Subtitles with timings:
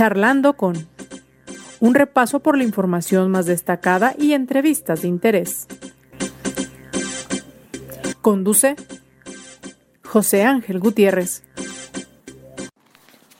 [0.00, 0.88] Charlando con
[1.78, 5.66] un repaso por la información más destacada y entrevistas de interés.
[8.22, 8.76] Conduce
[10.02, 11.42] José Ángel Gutiérrez.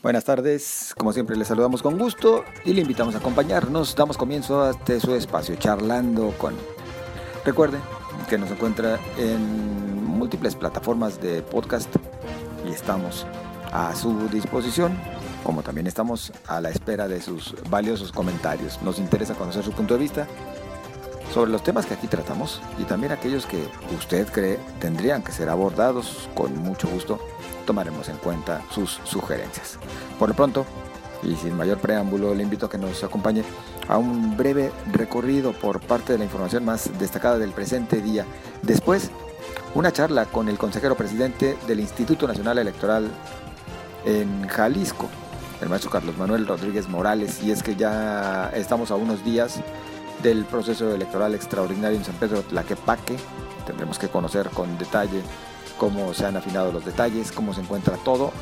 [0.02, 3.96] Buenas tardes, como siempre les saludamos con gusto y le invitamos a acompañarnos.
[3.96, 6.54] Damos comienzo a este su espacio, charlando con.
[7.42, 7.78] Recuerde
[8.28, 11.88] que nos encuentra en múltiples plataformas de podcast
[12.68, 13.26] y estamos
[13.72, 14.92] a su disposición,
[15.50, 18.80] como también estamos a la espera de sus valiosos comentarios.
[18.82, 20.28] Nos interesa conocer su punto de vista
[21.34, 23.66] sobre los temas que aquí tratamos y también aquellos que
[23.98, 27.18] usted cree tendrían que ser abordados con mucho gusto
[27.66, 29.80] tomaremos en cuenta sus sugerencias.
[30.20, 30.64] Por lo pronto,
[31.24, 33.42] y sin mayor preámbulo, le invito a que nos acompañe
[33.88, 38.24] a un breve recorrido por parte de la información más destacada del presente día.
[38.62, 39.10] Después,
[39.74, 43.10] una charla con el consejero presidente del Instituto Nacional Electoral
[44.04, 45.08] en Jalisco,
[45.60, 49.60] el maestro Carlos Manuel Rodríguez Morales, y es que ya estamos a unos días
[50.22, 53.16] del proceso electoral extraordinario en San Pedro Tlaquepaque.
[53.66, 55.22] Tendremos que conocer con detalle
[55.78, 58.32] cómo se han afinado los detalles, cómo se encuentra todo.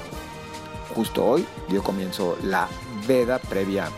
[0.95, 2.69] Justo hoy dio comienzo la
[3.07, 3.89] veda previa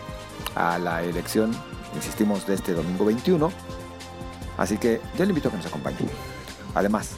[0.55, 1.51] a la elección,
[1.95, 3.51] insistimos, de este domingo 21.
[4.57, 5.97] Así que yo le invito a que nos acompañe.
[6.75, 7.11] Además,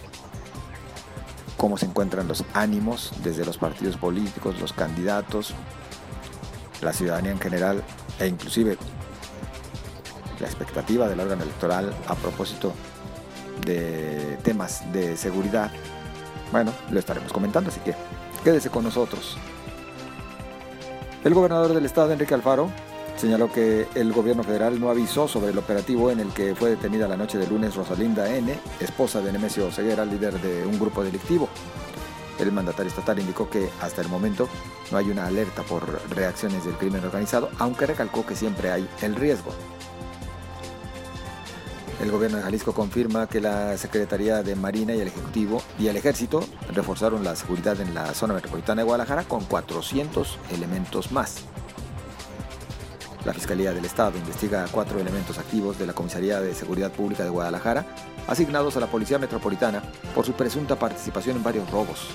[1.57, 5.53] cómo se encuentran los ánimos desde los partidos políticos, los candidatos,
[6.83, 7.83] la ciudadanía en general
[8.19, 8.77] e inclusive
[10.39, 12.73] la expectativa del órgano electoral a propósito
[13.65, 15.71] de temas de seguridad
[16.53, 17.95] bueno, lo estaremos comentando, así que
[18.43, 19.37] quédese con nosotros.
[21.23, 22.69] El gobernador del estado, Enrique Alfaro,
[23.17, 27.07] señaló que el gobierno federal no avisó sobre el operativo en el que fue detenida
[27.07, 31.49] la noche de lunes Rosalinda N., esposa de Nemesio Ceguera, líder de un grupo delictivo.
[32.43, 34.49] El mandatario estatal indicó que hasta el momento
[34.91, 39.15] no hay una alerta por reacciones del crimen organizado, aunque recalcó que siempre hay el
[39.15, 39.53] riesgo.
[42.01, 45.95] El gobierno de Jalisco confirma que la Secretaría de Marina y el Ejecutivo y el
[45.95, 46.43] Ejército
[46.73, 51.45] reforzaron la seguridad en la zona metropolitana de Guadalajara con 400 elementos más.
[53.23, 57.29] La Fiscalía del Estado investiga cuatro elementos activos de la Comisaría de Seguridad Pública de
[57.29, 57.85] Guadalajara,
[58.27, 59.81] asignados a la Policía Metropolitana
[60.13, 62.09] por su presunta participación en varios robos.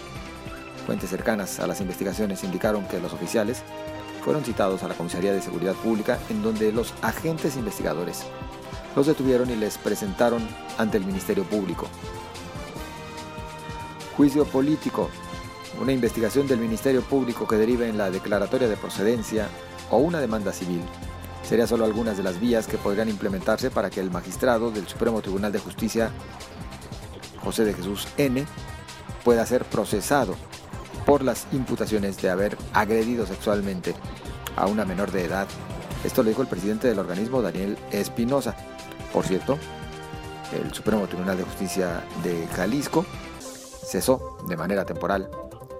[0.89, 3.63] Fuentes cercanas a las investigaciones indicaron que los oficiales
[4.25, 8.23] fueron citados a la Comisaría de Seguridad Pública en donde los agentes investigadores
[8.97, 10.41] los detuvieron y les presentaron
[10.79, 11.89] ante el Ministerio Público.
[14.17, 15.11] Juicio político.
[15.79, 19.47] Una investigación del Ministerio Público que derive en la declaratoria de procedencia
[19.91, 20.81] o una demanda civil.
[21.47, 25.21] Sería solo algunas de las vías que podrían implementarse para que el magistrado del Supremo
[25.21, 26.11] Tribunal de Justicia,
[27.45, 28.47] José de Jesús N.,
[29.23, 30.35] pueda ser procesado
[31.09, 33.95] por las imputaciones de haber agredido sexualmente
[34.57, 35.49] a una menor de edad.
[36.05, 38.55] Esto lo dijo el presidente del organismo, Daniel Espinosa.
[39.11, 39.59] Por cierto,
[40.53, 43.07] el Supremo Tribunal de Justicia de Jalisco
[43.41, 45.31] cesó de manera temporal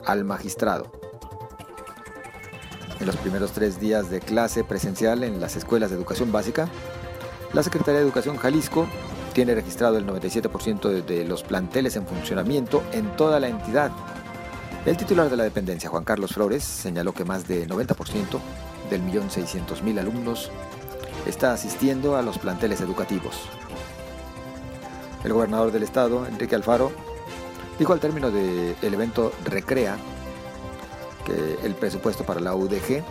[0.07, 0.91] al magistrado.
[2.99, 6.71] En los primeros tres días de clase presencial en las escuelas de educación básica,
[7.53, 8.87] la Secretaría de Educación Jalisco
[9.35, 13.93] tiene registrado el 97% de los planteles en funcionamiento en toda la entidad.
[14.89, 18.41] El titular de la dependencia, Juan Carlos Flores, señaló que más de 90%
[18.89, 20.51] del millón seiscientos mil alumnos
[21.27, 23.35] está asistiendo a los planteles educativos.
[25.25, 26.91] El gobernador del estado, Enrique Alfaro,
[27.79, 29.99] dijo al término del evento Recrea
[31.27, 33.05] que el presupuesto para la UDG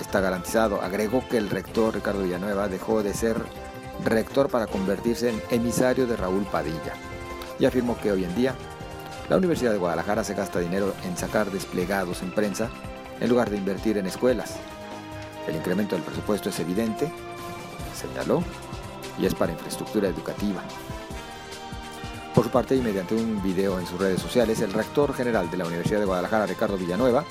[0.00, 0.80] está garantizado.
[0.80, 3.36] Agregó que el rector Ricardo Villanueva dejó de ser
[4.04, 6.92] rector para convertirse en emisario de Raúl Padilla
[7.58, 8.54] y afirmó que hoy en día
[9.28, 12.70] la Universidad de Guadalajara se gasta dinero en sacar desplegados en prensa
[13.20, 14.56] en lugar de invertir en escuelas.
[15.48, 17.10] El incremento del presupuesto es evidente,
[17.94, 18.42] señaló,
[19.18, 20.62] y es para infraestructura educativa.
[22.34, 25.56] Por su parte, y mediante un video en sus redes sociales, el rector general de
[25.56, 27.24] la Universidad de Guadalajara, Ricardo Villanueva,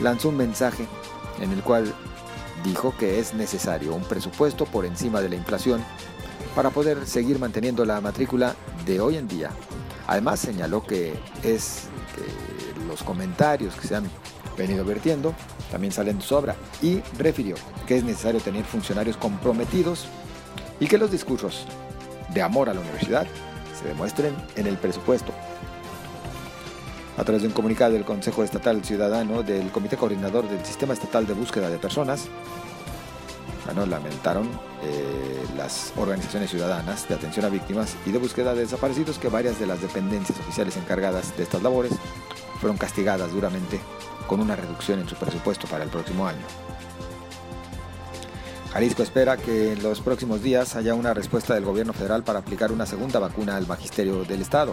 [0.00, 0.86] lanzó un mensaje
[1.40, 1.94] en el cual
[2.62, 5.82] dijo que es necesario un presupuesto por encima de la inflación
[6.54, 8.54] para poder seguir manteniendo la matrícula
[8.84, 9.50] de hoy en día.
[10.06, 11.84] Además señaló que es
[12.88, 14.04] los comentarios que se han
[14.56, 15.34] venido vertiendo
[15.70, 17.56] también salen de sobra y refirió
[17.86, 20.06] que es necesario tener funcionarios comprometidos
[20.78, 21.66] y que los discursos
[22.32, 23.26] de amor a la universidad
[23.78, 25.32] se demuestren en el presupuesto.
[27.16, 31.26] A través de un comunicado del Consejo Estatal Ciudadano del Comité Coordinador del Sistema Estatal
[31.26, 32.26] de Búsqueda de Personas,
[33.64, 34.48] bueno, lamentaron
[34.82, 39.58] eh, las organizaciones ciudadanas de atención a víctimas y de búsqueda de desaparecidos que varias
[39.58, 41.92] de las dependencias oficiales encargadas de estas labores
[42.60, 43.80] fueron castigadas duramente
[44.26, 46.44] con una reducción en su presupuesto para el próximo año.
[48.72, 52.72] Jalisco espera que en los próximos días haya una respuesta del gobierno federal para aplicar
[52.72, 54.72] una segunda vacuna al magisterio del estado.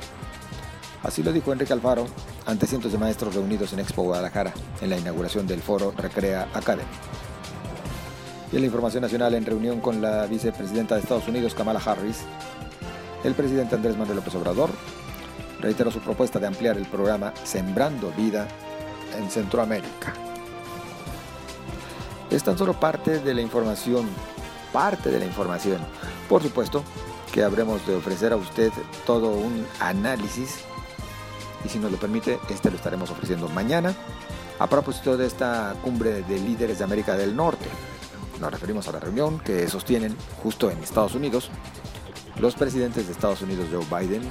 [1.04, 2.08] Así lo dijo Enrique Alfaro
[2.46, 6.90] ante cientos de maestros reunidos en Expo Guadalajara en la inauguración del foro Recrea Academy.
[8.52, 12.24] Y en la información nacional, en reunión con la vicepresidenta de Estados Unidos, Kamala Harris,
[13.24, 14.70] el presidente Andrés Manuel López Obrador
[15.62, 18.48] reiteró su propuesta de ampliar el programa Sembrando Vida
[19.18, 20.14] en Centroamérica.
[22.30, 24.08] Es tan solo parte de la información,
[24.74, 25.78] parte de la información.
[26.28, 26.84] Por supuesto
[27.32, 28.72] que habremos de ofrecer a usted
[29.06, 30.64] todo un análisis
[31.64, 33.94] y si nos lo permite, este lo estaremos ofreciendo mañana
[34.60, 37.66] a propósito de esta cumbre de líderes de América del Norte.
[38.42, 41.52] Nos referimos a la reunión que sostienen justo en Estados Unidos
[42.40, 44.24] los presidentes de Estados Unidos Joe Biden,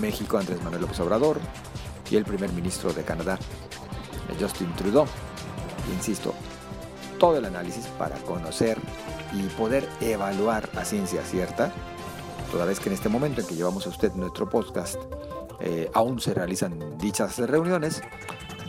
[0.00, 1.38] México Andrés Manuel López Obrador
[2.10, 3.38] y el primer ministro de Canadá
[4.40, 5.04] Justin Trudeau.
[5.94, 6.32] Insisto,
[7.18, 8.78] todo el análisis para conocer
[9.34, 11.74] y poder evaluar a ciencia cierta,
[12.50, 14.96] toda vez que en este momento en que llevamos a usted nuestro podcast
[15.60, 18.02] eh, aún se realizan dichas reuniones,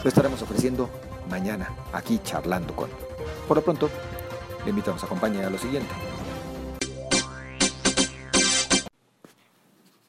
[0.03, 0.89] lo estaremos ofreciendo
[1.29, 2.89] mañana aquí charlando con.
[3.47, 3.89] Por lo pronto,
[4.67, 5.89] le invitamos a acompañar a lo siguiente.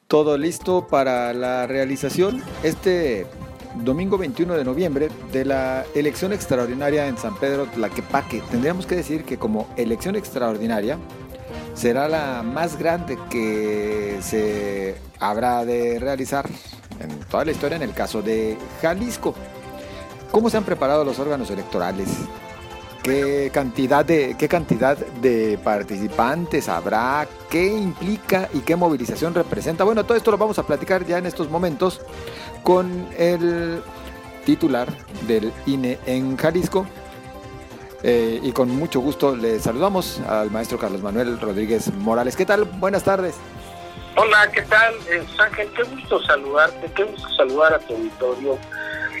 [0.07, 3.25] Todo listo para la realización este
[3.75, 8.41] domingo 21 de noviembre de la elección extraordinaria en San Pedro Tlaquepaque.
[8.51, 10.97] Tendríamos que decir que como elección extraordinaria
[11.73, 16.49] será la más grande que se habrá de realizar
[16.99, 19.35] en toda la historia en el caso de Jalisco.
[20.31, 22.09] ¿Cómo se han preparado los órganos electorales?
[23.03, 27.27] ¿Qué cantidad de, qué cantidad de participantes habrá?
[27.49, 29.85] ¿Qué implica y qué movilización representa?
[29.85, 32.01] Bueno, todo esto lo vamos a platicar ya en estos momentos
[32.61, 33.81] con el
[34.45, 34.89] titular
[35.27, 36.85] del INE en Jalisco.
[38.03, 42.35] Eh, y con mucho gusto le saludamos al maestro Carlos Manuel Rodríguez Morales.
[42.35, 42.63] ¿Qué tal?
[42.65, 43.35] Buenas tardes.
[44.15, 44.93] Hola, ¿qué tal?
[45.09, 48.57] Eh, Ángel, qué gusto saludarte, qué gusto saludar a tu auditorio.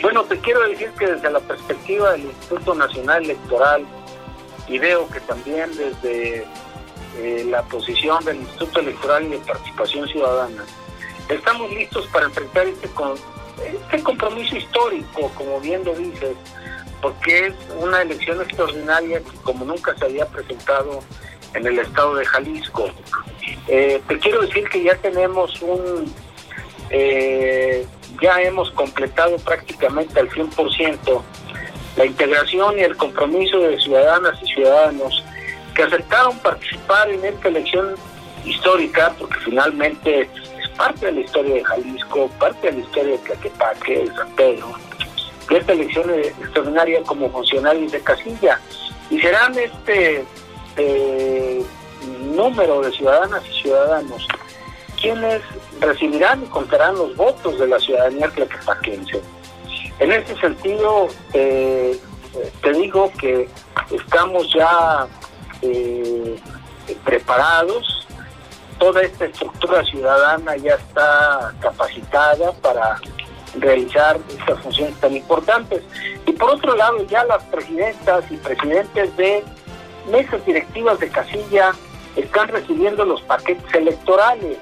[0.01, 3.85] Bueno, te quiero decir que desde la perspectiva del Instituto Nacional Electoral
[4.67, 6.45] y veo que también desde
[7.17, 10.63] eh, la posición del Instituto Electoral y de Participación Ciudadana,
[11.27, 12.89] estamos listos para enfrentar este,
[13.73, 16.35] este compromiso histórico, como bien lo dices,
[17.01, 21.01] porque es una elección extraordinaria que como nunca se había presentado
[21.53, 22.89] en el estado de Jalisco.
[23.67, 26.13] Eh, te quiero decir que ya tenemos un,
[26.89, 27.85] eh,
[28.21, 31.21] ya hemos completado prácticamente al 100%
[31.95, 35.23] la integración y el compromiso de ciudadanas y ciudadanos
[35.75, 37.95] que aceptaron participar en esta elección
[38.45, 43.17] histórica, porque finalmente es parte de la historia de Jalisco, parte de la historia de
[43.19, 44.73] Tlaquepaque, de San Pedro,
[45.49, 48.59] de esta elección extraordinaria como funcionarios de casilla.
[49.09, 50.23] Y serán este
[50.77, 51.63] eh,
[52.33, 54.27] número de ciudadanas y ciudadanos
[54.99, 55.41] quienes
[55.79, 59.21] recibirán y contarán los votos de la ciudadanía tlaquepaquense.
[59.99, 61.99] En este sentido, eh,
[62.61, 63.49] te digo que
[63.91, 65.07] estamos ya
[65.61, 66.39] eh,
[67.03, 68.07] preparados,
[68.77, 72.99] toda esta estructura ciudadana ya está capacitada para
[73.57, 75.83] realizar estas funciones tan importantes.
[76.25, 79.43] Y por otro lado, ya las presidentas y presidentes de
[80.09, 81.73] mesas directivas de casilla
[82.15, 84.57] están recibiendo los paquetes electorales.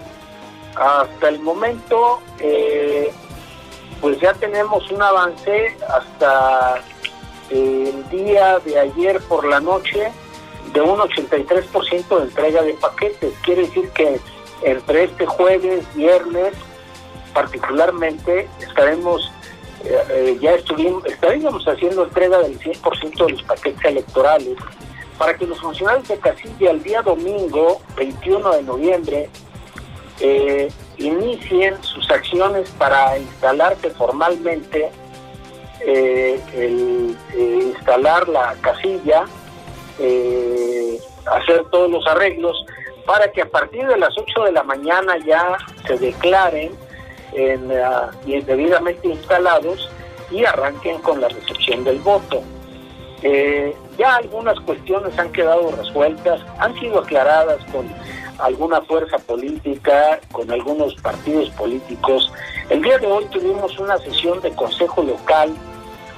[0.77, 3.11] Hasta el momento, eh,
[3.99, 6.83] pues ya tenemos un avance hasta
[7.49, 10.11] el día de ayer por la noche
[10.73, 13.33] de un 83% de entrega de paquetes.
[13.41, 14.19] Quiere decir que
[14.61, 16.53] entre este jueves, viernes,
[17.33, 19.31] particularmente, estaremos,
[19.83, 24.57] eh, eh, ya estuvimos, estaríamos haciendo entrega del 100% de los paquetes electorales
[25.17, 29.29] para que los funcionarios de casilla el día domingo, 21 de noviembre,
[30.19, 34.89] eh, inicien sus acciones para instalarse formalmente,
[35.85, 39.25] eh, el, eh, instalar la casilla,
[41.25, 42.65] hacer todos los arreglos,
[43.05, 46.71] para que a partir de las 8 de la mañana ya se declaren
[47.33, 47.67] en,
[48.45, 49.89] debidamente instalados
[50.31, 52.41] y arranquen con la recepción del voto.
[53.97, 57.87] Ya algunas cuestiones han quedado resueltas, han sido aclaradas con
[58.39, 62.31] alguna fuerza política, con algunos partidos políticos.
[62.69, 65.53] El día de hoy tuvimos una sesión de consejo local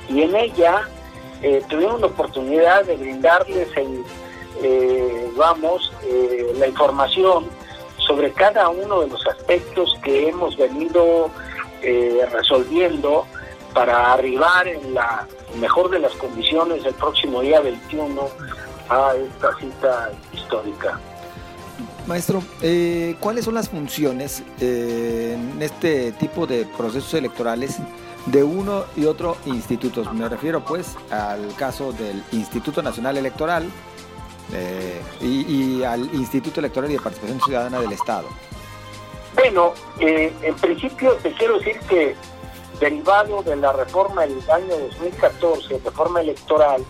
[0.10, 0.88] y en ella
[1.42, 4.04] eh, tuvimos la oportunidad de brindarles el,
[4.62, 7.48] eh, vamos, eh, la información
[7.98, 11.30] sobre cada uno de los aspectos que hemos venido
[12.34, 13.26] resolviendo
[13.74, 15.26] para arribar en la
[15.62, 18.28] mejor de las condiciones el próximo día 21
[18.90, 21.00] a esta cita histórica.
[22.10, 27.78] Maestro, eh, ¿cuáles son las funciones eh, en este tipo de procesos electorales
[28.26, 30.04] de uno y otro instituto?
[30.12, 33.70] Me refiero pues al caso del Instituto Nacional Electoral
[34.52, 38.28] eh, y, al Instituto Electoral y de Participación Ciudadana del Estado.
[39.36, 42.16] Bueno, en principio te quiero decir que
[42.80, 46.84] derivado de la reforma del año 2014, reforma electoral,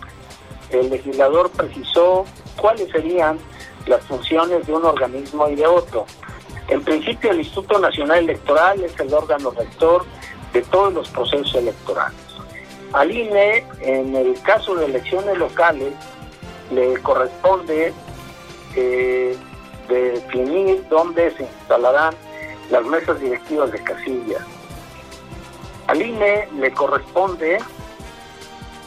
[0.70, 2.24] el legislador precisó
[2.56, 3.38] cuáles serían
[3.90, 6.06] las funciones de un organismo y de otro.
[6.68, 10.04] En principio, el Instituto Nacional Electoral es el órgano rector
[10.52, 12.20] de todos los procesos electorales.
[12.92, 15.92] Al INE, en el caso de elecciones locales,
[16.70, 17.92] le corresponde
[18.76, 19.36] eh,
[19.88, 22.14] definir dónde se instalarán
[22.70, 24.46] las mesas directivas de casilla.
[25.88, 27.58] Al INE le corresponde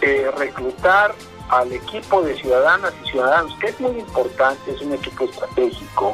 [0.02, 1.14] eh, reclutar
[1.50, 6.14] al equipo de ciudadanas y ciudadanos, que es muy importante, es un equipo estratégico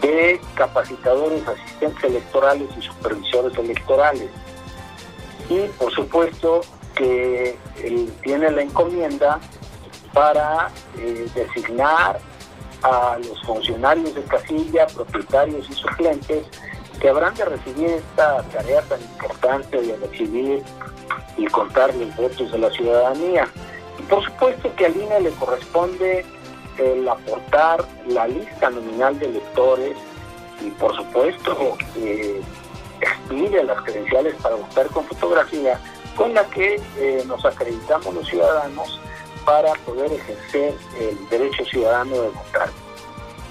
[0.00, 4.30] de capacitadores, asistentes electorales y supervisores electorales.
[5.48, 6.60] Y por supuesto
[6.94, 7.56] que
[8.22, 9.38] tiene la encomienda
[10.12, 12.18] para eh, designar
[12.82, 16.46] a los funcionarios de casilla, propietarios y suplentes
[17.00, 20.62] que habrán de recibir esta tarea tan importante de recibir
[21.36, 23.48] y contar los votos de la ciudadanía.
[24.08, 26.24] Por supuesto que al INE le corresponde
[26.78, 29.96] el aportar la lista nominal de electores
[30.60, 32.40] y por supuesto eh,
[33.00, 35.78] expide las credenciales para votar con fotografía
[36.16, 39.00] con la que eh, nos acreditamos los ciudadanos
[39.44, 42.70] para poder ejercer el derecho ciudadano de votar.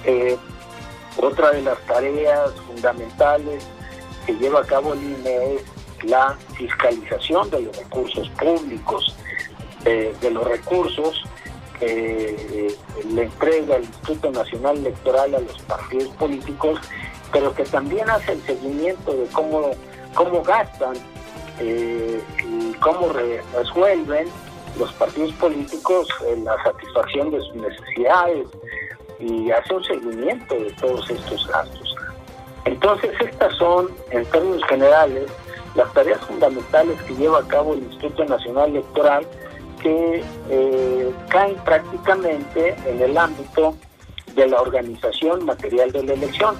[0.06, 0.38] Eh,
[1.18, 3.66] otra de las tareas fundamentales
[4.26, 5.64] que lleva a cabo el INE es
[6.04, 9.16] la fiscalización de los recursos públicos
[9.88, 11.24] de, los recursos
[11.80, 12.36] que
[12.68, 12.76] eh,
[13.14, 16.80] le entrega el Instituto Nacional Electoral a los partidos políticos,
[17.32, 19.72] pero que también hace el seguimiento de cómo,
[20.16, 20.96] cómo gastan
[21.60, 23.10] eh, y cómo
[23.54, 24.28] resuelven
[24.78, 26.08] los partidos políticos
[26.44, 28.48] la satisfacción de sus necesidades
[29.20, 31.96] y hace un seguimiento de todos estos gastos.
[32.66, 35.32] Entonces estas son, en términos generales,
[35.76, 39.26] las tareas fundamentales que lleva a cabo el Instituto Nacional Electoral
[39.82, 43.76] que eh, caen prácticamente en el ámbito
[44.36, 46.56] de la organización material de la elección.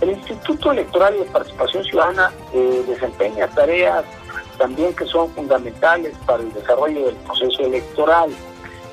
[0.00, 4.04] El Instituto Electoral de Participación Ciudadana eh, desempeña tareas
[4.58, 8.30] también que son fundamentales para el desarrollo del proceso electoral.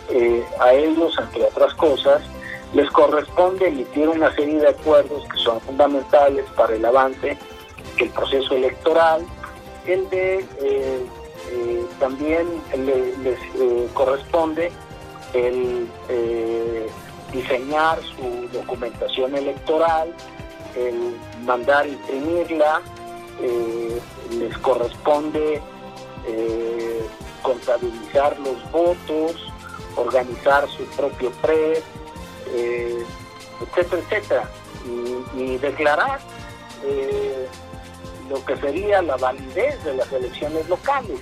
[0.10, 2.22] Eh, a ellos, entre otras cosas,
[2.74, 7.38] les corresponde emitir una serie de acuerdos que son fundamentales para el avance
[7.98, 9.26] del proceso electoral,
[9.86, 10.46] el de
[12.00, 12.48] también
[13.24, 14.72] les eh, corresponde
[15.34, 16.90] el eh,
[17.32, 20.14] diseñar su documentación electoral,
[20.76, 21.16] el
[21.46, 22.82] mandar imprimirla,
[24.32, 25.62] les corresponde
[27.42, 29.36] contabilizar los votos,
[29.96, 31.82] organizar su propio PRE,
[33.62, 34.50] etcétera, etcétera,
[35.36, 36.20] y declarar
[38.30, 41.20] lo que sería la validez de las elecciones locales.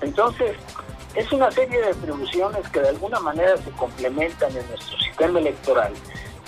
[0.00, 0.56] Entonces,
[1.14, 5.92] es una serie de atribuciones que de alguna manera se complementan en nuestro sistema electoral,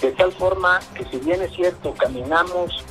[0.00, 2.84] de tal forma que si bien es cierto, caminamos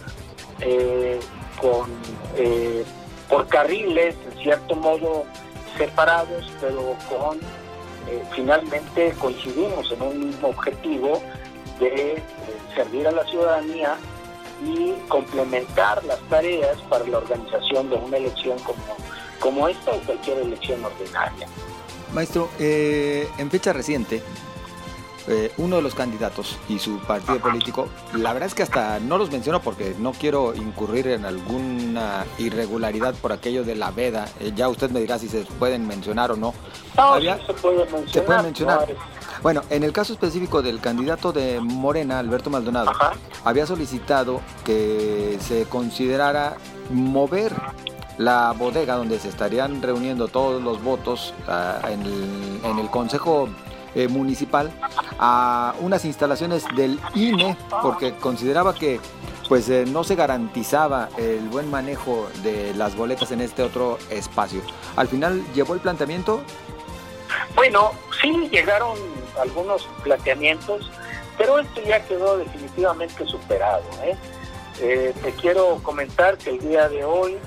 [0.59, 1.19] eh,
[1.61, 1.89] con,
[2.35, 2.83] eh,
[3.29, 5.25] por carriles, en cierto modo,
[5.77, 7.37] separados, pero con
[8.09, 11.21] eh, finalmente coincidimos en un mismo objetivo
[11.79, 12.21] de
[12.75, 13.95] servir a la ciudadanía
[14.65, 18.83] y complementar las tareas para la organización de una elección como
[19.39, 21.47] como esta o cualquier elección ordinaria.
[22.13, 24.23] Maestro, eh, en fecha reciente,
[25.27, 29.19] eh, uno de los candidatos y su partido político, la verdad es que hasta no
[29.19, 34.27] los menciono porque no quiero incurrir en alguna irregularidad por aquello de la veda.
[34.39, 36.55] Eh, ya usted me dirá si se pueden mencionar o no.
[36.97, 38.09] No, se puede mencionar.
[38.09, 38.87] Se puede mencionar.
[39.43, 42.91] Bueno, en el caso específico del candidato de Morena, Alberto Maldonado,
[43.45, 46.57] había solicitado que se considerara
[46.89, 47.53] mover
[48.19, 52.01] la bodega donde se estarían reuniendo todos los votos ah, en,
[52.77, 53.47] el, Consejo
[53.95, 54.71] eh, Municipal
[55.17, 58.99] a unas instalaciones del INE porque consideraba que
[59.47, 64.61] pues eh, no se garantizaba el buen manejo de las boletas en este otro espacio.
[64.97, 66.41] Al final llevó el planteamiento.
[67.55, 68.97] Bueno, sí llegaron
[69.41, 70.91] algunos planteamientos,
[71.37, 73.83] pero esto ya quedó definitivamente superado.
[74.03, 75.13] ¿eh?
[75.23, 77.37] te quiero comentar que el día de hoy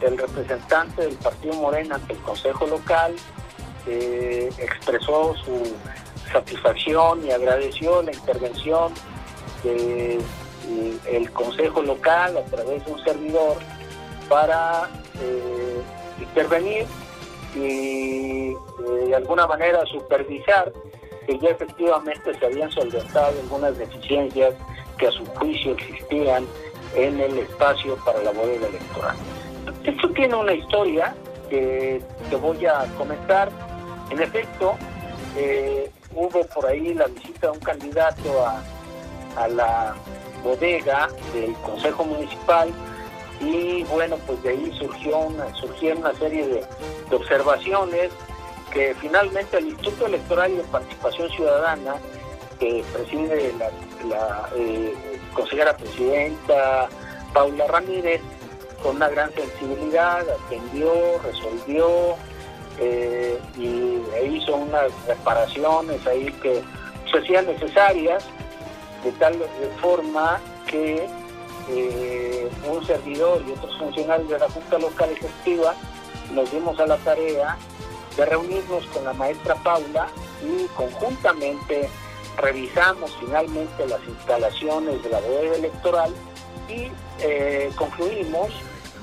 [0.00, 3.14] el representante del Partido Morena ante el Consejo Local
[3.86, 5.76] eh, expresó su
[6.32, 8.92] satisfacción y agradeció la intervención
[9.62, 10.20] del
[11.06, 13.56] el Consejo Local a través de un servidor
[14.28, 14.88] para
[15.20, 15.82] eh,
[16.20, 16.86] intervenir
[17.54, 18.54] y
[19.08, 20.72] de alguna manera supervisar
[21.26, 24.54] que ya efectivamente se habían solventado algunas deficiencias
[24.98, 26.46] que a su juicio existían
[26.94, 29.16] en el espacio para la bodega electoral.
[29.84, 31.14] Esto tiene una historia
[31.48, 33.50] que te voy a comentar.
[34.10, 34.76] En efecto,
[35.36, 38.62] eh, hubo por ahí la visita de un candidato a,
[39.36, 39.94] a la
[40.42, 42.72] bodega del Consejo Municipal
[43.40, 46.64] y bueno, pues de ahí surgió una, surgieron una serie de,
[47.14, 48.10] observaciones
[48.72, 51.96] que finalmente el Instituto Electoral de Participación Ciudadana,
[52.60, 53.52] que preside
[54.08, 54.94] la, eh,
[55.34, 56.88] consejera presidenta
[57.32, 58.20] Paula Ramírez,
[58.82, 62.16] con una gran sensibilidad, atendió, resolvió
[62.78, 64.00] eh, y
[64.36, 66.62] hizo unas reparaciones ahí que
[67.10, 68.24] se hacían necesarias
[69.04, 69.36] de tal
[69.80, 71.06] forma que
[71.68, 75.74] eh, un servidor y otros funcionarios de la Junta Local Ejecutiva
[76.32, 77.56] nos dimos a la tarea
[78.16, 80.08] de reunirnos con la maestra Paula
[80.42, 81.88] y conjuntamente
[82.38, 86.14] revisamos finalmente las instalaciones de la bodega electoral
[86.70, 88.48] y eh, concluimos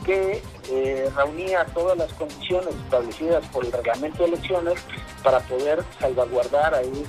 [0.06, 4.76] que eh, reunía todas las condiciones establecidas por el reglamento de elecciones
[5.24, 7.04] para poder salvaguardar ahí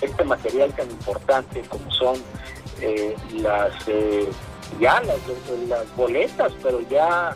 [0.00, 2.16] este material tan importante como son
[2.80, 3.72] eh, las
[4.78, 7.34] ya las, boletas, pero ya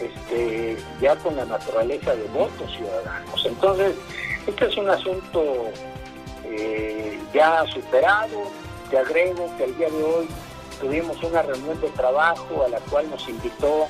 [0.00, 3.44] este ya con la naturaleza de votos ciudadanos.
[3.44, 3.94] Entonces,
[4.46, 5.66] este es un asunto
[7.34, 8.44] ya superado.
[8.88, 10.28] Te agrego que el día de hoy
[10.80, 13.88] tuvimos una reunión de trabajo a la cual nos invitó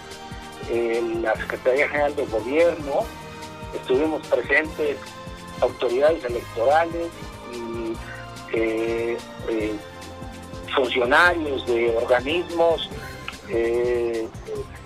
[1.22, 3.04] la Secretaría General de Gobierno,
[3.74, 4.96] estuvimos presentes
[5.60, 7.08] autoridades electorales,
[7.52, 7.96] y
[8.52, 9.16] eh,
[9.48, 9.74] eh,
[10.74, 12.88] funcionarios de organismos
[13.48, 14.28] eh,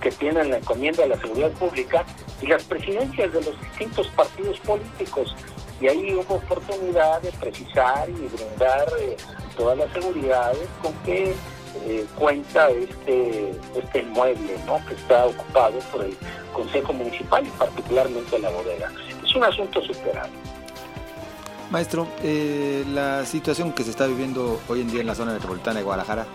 [0.01, 2.05] que tienen la encomienda de la seguridad pública
[2.41, 5.35] y las presidencias de los distintos partidos políticos.
[5.81, 8.87] Y ahí hubo oportunidad de precisar y brindar
[9.57, 11.35] todas las seguridades con que
[12.17, 14.85] cuenta este, este inmueble ¿no?
[14.87, 16.17] que está ocupado por el
[16.53, 18.91] Consejo Municipal y particularmente la bodega.
[19.25, 20.31] Es un asunto superado.
[21.71, 25.79] Maestro, eh, la situación que se está viviendo hoy en día en la zona metropolitana
[25.79, 26.27] de Guadalajara,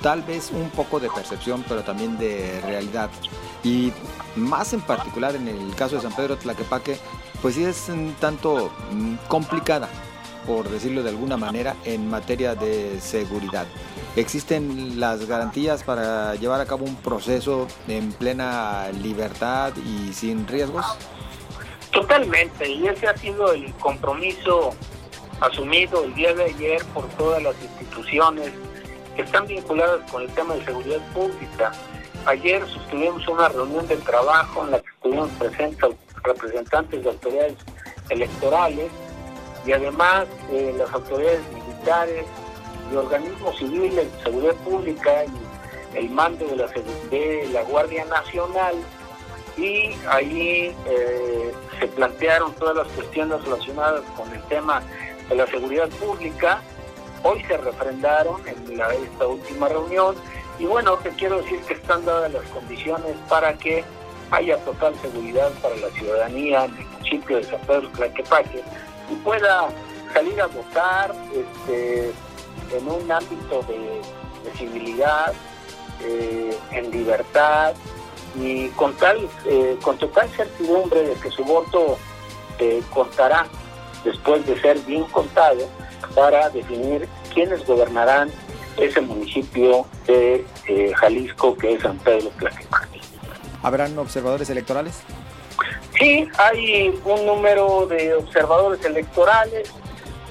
[0.00, 3.10] tal vez un poco de percepción, pero también de realidad.
[3.64, 3.92] Y
[4.36, 6.98] más en particular en el caso de San Pedro Tlaquepaque,
[7.42, 9.88] pues sí es un tanto mm, complicada,
[10.46, 13.66] por decirlo de alguna manera, en materia de seguridad.
[14.16, 20.84] ¿Existen las garantías para llevar a cabo un proceso en plena libertad y sin riesgos?
[21.92, 24.74] Totalmente, y ese ha sido el compromiso
[25.40, 28.50] asumido el día de ayer por todas las instituciones
[29.16, 31.72] que están vinculadas con el tema de seguridad pública.
[32.26, 35.90] Ayer sostuvimos una reunión de trabajo en la que estuvimos presentes
[36.22, 37.56] representantes de autoridades
[38.10, 38.90] electorales
[39.66, 42.24] y además eh, las autoridades militares
[42.90, 46.66] y organismos civiles seguridad pública y el mando de la,
[47.10, 48.74] de la Guardia Nacional
[49.56, 54.82] y ahí eh, se plantearon todas las cuestiones relacionadas con el tema
[55.28, 56.62] de la seguridad pública.
[57.22, 60.14] Hoy se refrendaron en esta última reunión
[60.58, 63.84] y bueno, te quiero decir que están dadas las condiciones para que
[64.30, 68.62] haya total seguridad para la ciudadanía en el municipio de San Pedro Tlaquepaque
[69.10, 69.68] y pueda
[70.12, 72.12] salir a votar este,
[72.76, 74.00] en un ámbito de,
[74.56, 75.32] civilidad,
[76.02, 77.74] eh, en libertad,
[78.36, 81.98] y con tal eh, con total certidumbre de que su voto
[82.90, 83.46] contará
[84.04, 85.66] después de ser bien contado
[86.14, 88.30] para definir quiénes gobernarán
[88.76, 93.00] ese municipio de eh, Jalisco que es San Pedro Tlaquepaque.
[93.62, 95.02] ¿Habrán observadores electorales?
[96.00, 99.70] Sí, hay un número de observadores electorales.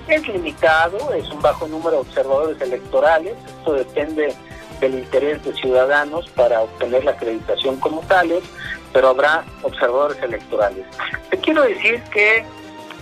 [0.07, 3.35] Es limitado, es un bajo número de observadores electorales.
[3.59, 4.33] Esto depende
[4.79, 8.41] del interés de ciudadanos para obtener la acreditación como tales,
[8.91, 10.87] pero habrá observadores electorales.
[11.29, 12.43] Te quiero decir que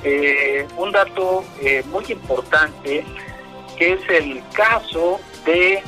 [0.04, 3.06] eh, un dato eh, muy importante
[3.78, 5.82] que es el caso de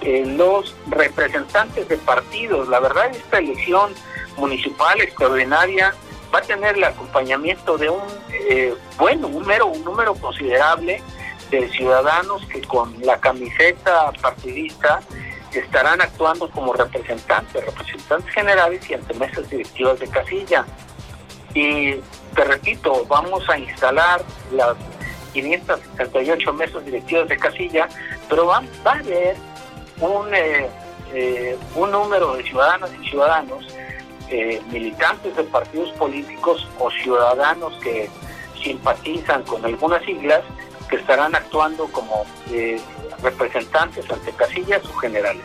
[0.00, 2.68] eh, los representantes de partidos.
[2.68, 3.92] La verdad, esta elección
[4.36, 5.94] municipal extraordinaria
[6.34, 8.02] va a tener el acompañamiento de un,
[8.98, 11.00] bueno, un, mero, un número considerable
[11.50, 15.00] de ciudadanos que con la camiseta partidista
[15.52, 20.64] estarán actuando como representantes, representantes generales y ante mesas directivas de casilla.
[21.54, 21.94] Y
[22.34, 24.76] te repito, vamos a instalar las
[25.32, 27.88] 578 mesas directivas de casilla,
[28.28, 29.36] pero va, va a haber
[30.00, 30.68] un, eh,
[31.12, 33.66] eh, un número de ciudadanas y ciudadanos,
[34.34, 38.08] eh, militantes de partidos políticos o ciudadanos que
[38.62, 40.42] simpatizan con algunas siglas,
[40.88, 42.26] que estarán actuando como
[43.22, 45.44] representantes ante casillas o generales.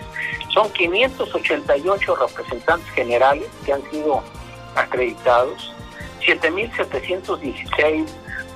[0.53, 4.23] Son 588 representantes generales que han sido
[4.75, 5.73] acreditados,
[6.25, 8.05] 7.716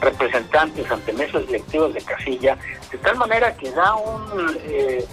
[0.02, 2.58] representantes ante mesas directivas de casilla,
[2.92, 5.06] de tal manera que da un, eh,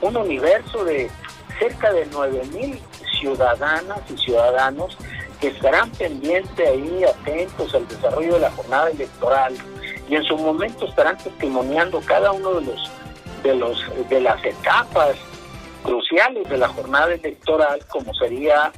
[0.00, 1.10] un universo de
[1.58, 2.78] cerca de 9.000
[3.18, 4.96] ciudadanas y ciudadanos
[5.40, 9.54] que estarán pendientes ahí, atentos al desarrollo de la jornada electoral
[10.08, 12.90] y en su momento estarán testimoniando cada uno de los
[13.42, 15.16] de los de las etapas
[15.82, 18.72] cruciales de la jornada electoral, como sería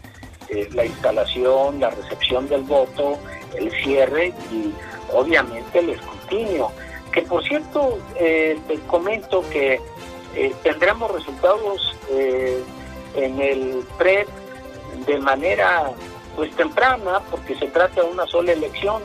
[0.50, 3.18] eh, la instalación, la recepción del voto,
[3.56, 4.72] el cierre y
[5.12, 6.70] obviamente el escrutinio.
[7.12, 9.80] Que por cierto, eh, te comento que
[10.34, 11.94] eh, tendremos resultados
[13.18, 14.28] en el PREP
[15.06, 15.90] de manera
[16.36, 19.02] pues temprana, porque se trata de una sola elección.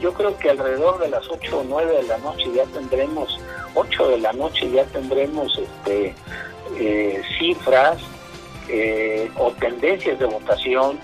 [0.00, 3.38] yo creo que alrededor de las 8 o 9 de la noche ya tendremos,
[3.74, 6.14] 8 de la noche ya tendremos este
[6.78, 7.98] eh, cifras
[8.68, 10.98] eh, o tendencias de votación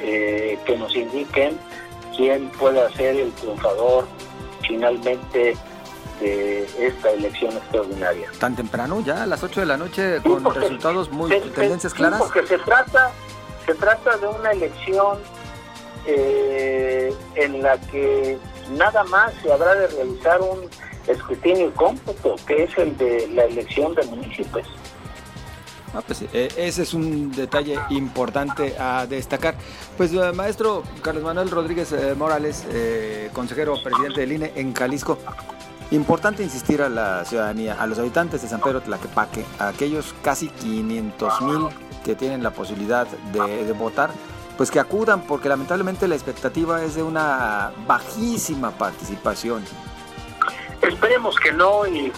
[0.00, 1.58] eh, que nos indiquen
[2.16, 4.06] quién puede ser el triunfador
[4.66, 5.54] finalmente
[6.22, 8.28] de esta elección extraordinaria.
[8.38, 12.20] ¿Tan temprano ya, a las 8 de la noche, con resultados muy, tendencias claras?
[12.20, 13.10] porque se trata,
[13.66, 15.18] se trata de una elección
[16.06, 18.38] en la que
[18.76, 20.68] nada más se habrá de realizar un
[21.06, 24.66] escrutinio y cómputo, que es el de la elección de municipios.
[25.94, 29.54] Ah, pues, eh, ese es un detalle importante a destacar.
[29.96, 32.64] Pues eh, maestro Carlos Manuel Rodríguez eh, Morales,
[33.34, 35.18] consejero presidente del INE en Jalisco,
[35.96, 40.48] importante insistir a la ciudadanía, a los habitantes de San Pedro Tlaquepaque, a aquellos casi
[40.48, 41.68] 500 mil
[42.04, 44.10] que tienen la posibilidad de, de votar,
[44.56, 49.64] pues que acudan, porque lamentablemente la expectativa es de una bajísima participación.
[50.80, 52.12] Esperemos que no y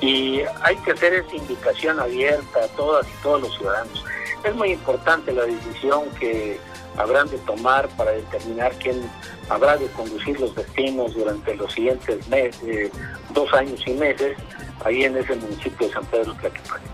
[0.00, 4.04] y hay que hacer esa indicación abierta a todas y todos los ciudadanos.
[4.44, 6.58] Es muy importante la decisión que
[6.96, 9.02] habrán de tomar para determinar quién
[9.48, 12.90] habrá de conducir los destinos durante los siguientes meses, eh,
[13.34, 14.36] dos años y meses,
[14.84, 16.86] ahí en ese municipio de San Pedro Tlaquepaque.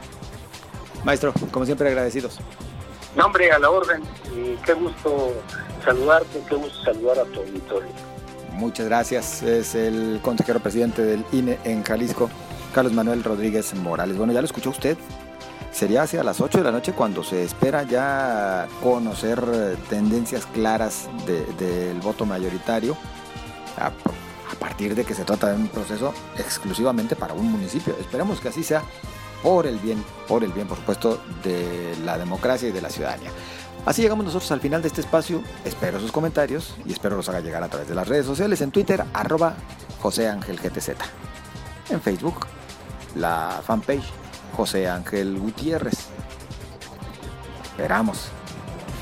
[1.04, 2.38] Maestro, como siempre agradecidos.
[3.14, 4.02] Nombre a la orden
[4.34, 5.32] y qué gusto
[5.84, 7.88] saludarte, qué gusto saludar a tu auditorio.
[8.52, 9.42] Muchas gracias.
[9.42, 12.28] Es el consejero presidente del INE en Jalisco.
[12.76, 14.18] Carlos Manuel Rodríguez Morales.
[14.18, 14.98] Bueno, ya lo escuchó usted.
[15.72, 21.08] Sería hacia las 8 de la noche cuando se espera ya conocer eh, tendencias claras
[21.26, 22.94] del voto mayoritario,
[23.78, 23.90] a,
[24.58, 27.96] partir de que se trata de un proceso exclusivamente para un municipio.
[27.98, 28.82] Esperemos que así sea
[29.42, 33.30] por el bien, por el bien, por supuesto, de la democracia y de la ciudadanía.
[33.86, 35.42] Así llegamos nosotros al final de este espacio.
[35.64, 38.70] Espero sus comentarios y espero los haga llegar a través de las redes sociales en
[38.70, 39.54] Twitter, arroba
[39.98, 40.90] José Ángel GTZ.
[41.88, 42.46] En Facebook,
[43.16, 44.04] la fanpage
[44.56, 46.06] José Ángel Gutiérrez.
[47.64, 48.28] Esperamos.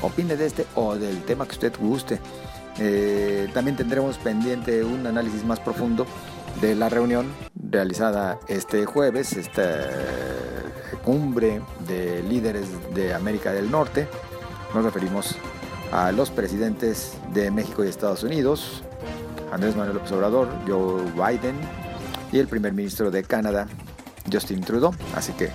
[0.01, 2.19] Opine de este o del tema que usted guste.
[2.77, 6.05] Eh, también tendremos pendiente un análisis más profundo
[6.59, 7.27] de la reunión
[7.69, 9.89] realizada este jueves, esta
[11.03, 14.07] cumbre de líderes de América del Norte.
[14.73, 15.35] Nos referimos
[15.91, 18.83] a los presidentes de México y Estados Unidos,
[19.51, 21.55] Andrés Manuel López Obrador, Joe Biden
[22.31, 23.67] y el primer ministro de Canadá,
[24.31, 24.93] Justin Trudeau.
[25.15, 25.51] Así que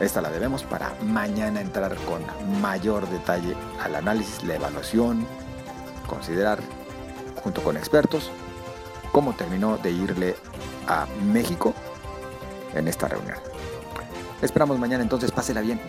[0.00, 2.22] esta la debemos para mañana entrar con
[2.60, 5.26] mayor detalle al análisis, la evaluación,
[6.06, 6.60] considerar
[7.42, 8.30] junto con expertos
[9.12, 10.36] cómo terminó de irle
[10.86, 11.74] a México
[12.74, 13.36] en esta reunión.
[14.42, 15.80] Esperamos mañana entonces, pásela bien.